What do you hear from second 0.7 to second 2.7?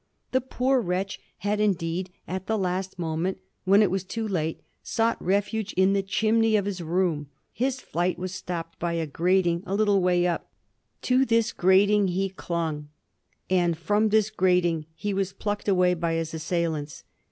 wretch had indeed at the